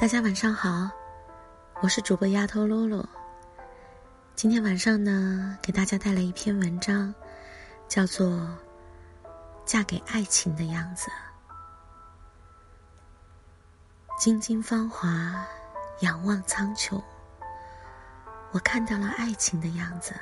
[0.00, 0.88] 大家晚上好，
[1.82, 3.04] 我是主播丫头露露。
[4.36, 7.12] 今天晚上呢，给大家带来一篇文章，
[7.88, 8.28] 叫做
[9.64, 11.10] 《嫁给爱情的样子》。
[14.16, 15.44] 金金芳华，
[16.02, 17.02] 仰望苍穹，
[18.52, 20.14] 我看到了爱情的样子。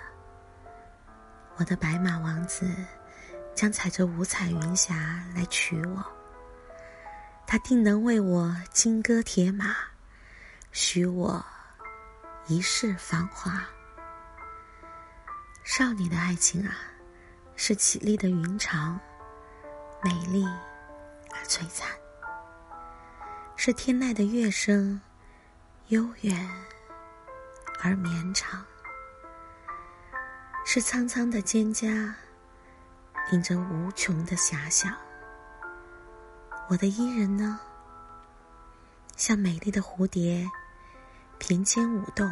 [1.57, 2.75] 我的白马王子
[3.55, 6.16] 将踩着五彩云霞来娶我。
[7.47, 9.77] 他定能为我金戈铁马，
[10.73, 11.45] 许我
[12.49, 13.65] 一世繁华。
[15.63, 16.75] 少女的爱情啊，
[17.55, 18.99] 是绮丽的云长，
[20.03, 20.45] 美丽
[21.31, 21.87] 而璀璨；
[23.55, 25.01] 是天籁的乐声，
[25.89, 26.51] 悠远
[27.81, 28.61] 而绵长；
[30.65, 32.13] 是苍苍的蒹葭，
[33.31, 34.93] 映着无穷的遐想。
[36.69, 37.61] 我的伊人呢，
[39.17, 40.45] 像美丽的蝴蝶，
[41.39, 42.29] 翩跹舞动，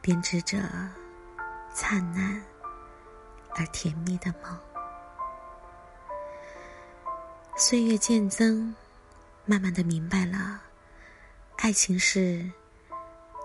[0.00, 0.58] 编织着
[1.72, 2.42] 灿烂
[3.54, 4.58] 而甜蜜的梦。
[7.56, 8.74] 岁月渐增，
[9.44, 10.60] 慢慢的明白了，
[11.58, 12.50] 爱情是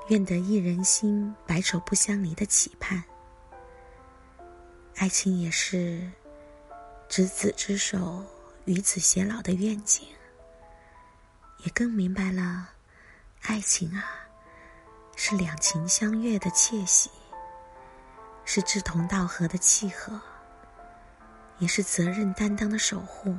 [0.08, 3.04] 愿得一人心，白首不相离的期盼；
[4.96, 6.10] 爱情也是
[7.08, 8.26] 执子之手。
[8.68, 10.06] 与子偕老的愿景，
[11.60, 12.68] 也更明白了，
[13.44, 14.04] 爱情啊，
[15.16, 17.10] 是两情相悦的窃喜，
[18.44, 20.20] 是志同道合的契合，
[21.60, 23.34] 也是责任担当的守护，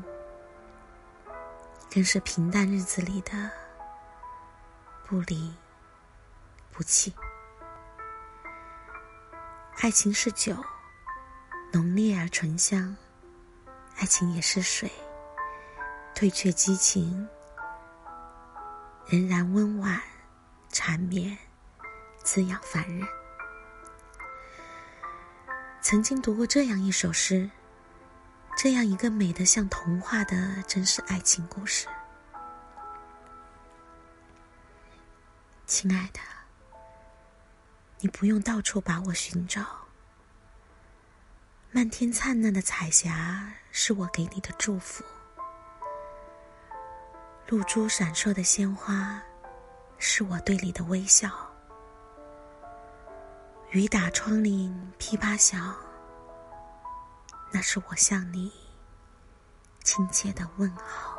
[1.92, 3.50] 更是平淡日子里的
[5.06, 5.54] 不离
[6.72, 7.14] 不弃。
[9.82, 10.56] 爱情是酒，
[11.70, 12.96] 浓烈而醇香；
[13.98, 14.90] 爱情也是水。
[16.18, 17.28] 退却激情，
[19.06, 20.02] 仍然温婉
[20.68, 21.38] 缠绵，
[22.24, 23.06] 滋养凡人。
[25.80, 27.48] 曾经读过这样一首诗，
[28.56, 31.86] 这样一个美得像童话的真实爱情故事。
[35.66, 36.18] 亲爱的，
[38.00, 39.64] 你不用到处把我寻找，
[41.70, 45.04] 漫天灿烂的彩霞是我给你的祝福。
[47.48, 49.22] 露珠闪烁的鲜花，
[49.96, 51.30] 是我对你的微笑；
[53.70, 55.74] 雨打窗棂噼啪响，
[57.50, 58.52] 那是我向你
[59.82, 61.17] 亲切的问候。